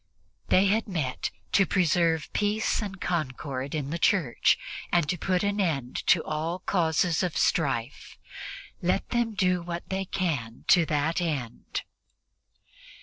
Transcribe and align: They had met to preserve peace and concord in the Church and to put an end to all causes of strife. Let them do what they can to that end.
They 0.47 0.65
had 0.65 0.87
met 0.87 1.29
to 1.51 1.67
preserve 1.67 2.33
peace 2.33 2.81
and 2.81 2.99
concord 2.99 3.75
in 3.75 3.91
the 3.91 3.99
Church 3.99 4.57
and 4.91 5.07
to 5.07 5.15
put 5.15 5.43
an 5.43 5.59
end 5.61 5.95
to 6.07 6.23
all 6.23 6.57
causes 6.57 7.21
of 7.21 7.37
strife. 7.37 8.17
Let 8.81 9.09
them 9.09 9.35
do 9.35 9.61
what 9.61 9.87
they 9.89 10.05
can 10.05 10.65
to 10.69 10.87
that 10.87 11.21
end. 11.21 11.83